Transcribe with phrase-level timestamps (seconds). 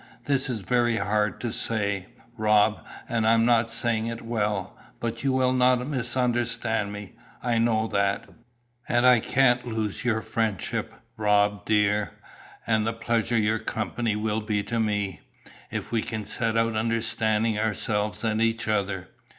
[0.25, 5.23] "This is very hard to say, Rob, and I am not saying it well, but
[5.23, 8.27] you will not misunderstand me, I know that;
[8.89, 12.13] and I can't lose your friendship, Rob, dear,
[12.65, 15.19] and the pleasure your company will be to me,
[15.69, 19.09] if we can set out understanding ourselves and each other.